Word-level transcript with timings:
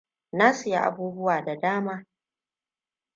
Na 0.31 0.53
siya 0.53 0.79
abubuwa 0.87 1.41
da 1.45 1.55
dama. 1.57 2.05